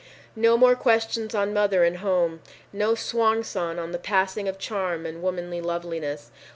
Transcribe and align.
No 0.35 0.57
more 0.57 0.73
questions 0.75 1.35
on 1.35 1.53
mother 1.53 1.83
and 1.83 1.97
home! 1.97 2.39
No 2.73 2.95
swan 2.95 3.43
song 3.43 3.77
on 3.77 3.91
the 3.91 3.99
passing 3.99 4.47
of 4.47 4.57
charm 4.57 5.05
and 5.05 5.21
womanly 5.21 5.61
loveliness! 5.61 6.31